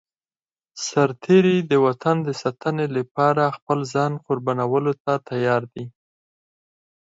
سرتېری 0.85 1.57
د 1.71 1.73
وطن 1.85 2.15
د 2.27 2.29
ساتنې 2.41 2.85
لپاره 2.97 3.43
خپل 3.57 3.79
ځان 3.93 4.11
قربانولو 4.25 4.93
ته 5.03 5.13
تيار 5.29 5.61
دی. 5.73 5.85